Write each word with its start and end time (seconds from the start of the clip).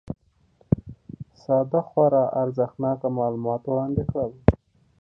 ساده 1.43 1.81
خورا 1.87 2.23
ارزښتناک 2.41 2.99
معلومات 3.17 3.61
وړاندي 3.65 4.03
کړل 4.11 4.31